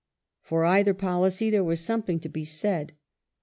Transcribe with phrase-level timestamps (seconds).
[0.41, 2.93] For either policy there was something to be said.